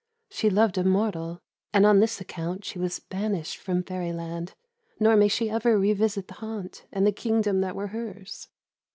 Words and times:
She 0.31 0.49
loved 0.49 0.79
a 0.79 0.83
mortal, 0.83 1.43
and 1.71 1.85
on 1.85 1.99
this 1.99 2.19
account 2.19 2.65
she 2.65 2.79
was 2.79 2.97
banished 2.99 3.57
from 3.57 3.83
Fairyland, 3.83 4.55
nor 4.99 5.15
may 5.15 5.27
she 5.27 5.47
ever 5.47 5.77
revisit 5.77 6.27
the 6.27 6.33
haunt 6.41 6.87
and 6.91 7.05
the 7.05 7.11
kingdom 7.11 7.61
that 7.61 7.75
were 7.75 7.89
hers. 7.89 8.47